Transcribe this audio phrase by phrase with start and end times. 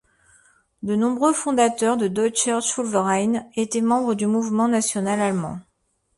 [0.81, 5.59] De nombreux fondateurs de Deutscher Schulverein étaient membres du mouvement national-allemand.